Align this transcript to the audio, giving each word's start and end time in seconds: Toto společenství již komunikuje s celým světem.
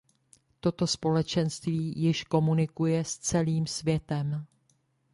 Toto 0.59 0.87
společenství 0.87 1.93
již 1.97 2.23
komunikuje 2.23 3.03
s 3.05 3.17
celým 3.17 3.67
světem. 3.67 4.45